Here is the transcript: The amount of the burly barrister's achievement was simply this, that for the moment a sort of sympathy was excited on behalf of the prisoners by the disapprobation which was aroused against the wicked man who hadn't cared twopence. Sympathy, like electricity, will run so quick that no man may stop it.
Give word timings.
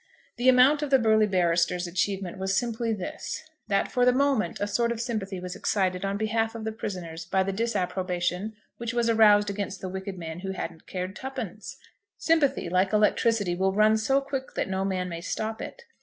The 0.37 0.49
amount 0.49 0.81
of 0.81 0.89
the 0.89 0.97
burly 0.97 1.27
barrister's 1.27 1.85
achievement 1.85 2.39
was 2.39 2.57
simply 2.57 2.91
this, 2.91 3.43
that 3.67 3.91
for 3.91 4.03
the 4.03 4.11
moment 4.11 4.59
a 4.59 4.65
sort 4.65 4.91
of 4.91 4.99
sympathy 4.99 5.39
was 5.39 5.55
excited 5.55 6.03
on 6.03 6.17
behalf 6.17 6.55
of 6.55 6.63
the 6.63 6.71
prisoners 6.71 7.23
by 7.25 7.43
the 7.43 7.51
disapprobation 7.53 8.55
which 8.77 8.95
was 8.95 9.11
aroused 9.11 9.51
against 9.51 9.79
the 9.79 9.89
wicked 9.89 10.17
man 10.17 10.39
who 10.39 10.53
hadn't 10.53 10.87
cared 10.87 11.15
twopence. 11.15 11.77
Sympathy, 12.17 12.67
like 12.67 12.93
electricity, 12.93 13.53
will 13.53 13.73
run 13.73 13.95
so 13.95 14.21
quick 14.21 14.55
that 14.55 14.67
no 14.67 14.83
man 14.83 15.07
may 15.07 15.21
stop 15.21 15.61
it. 15.61 15.83